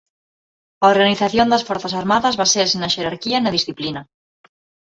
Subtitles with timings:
[0.83, 4.01] A organización das forzas armadas baséase na xerarquía e na disciplina.